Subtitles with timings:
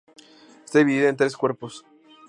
[0.65, 1.85] Está dividida en tres cuerpos.